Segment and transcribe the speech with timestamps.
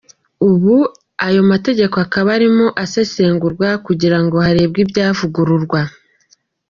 [0.49, 0.75] Ubu
[1.27, 5.81] ayo mategeko akaba arimo asesengurwa kugira ngo harebwe ibyavugururwa.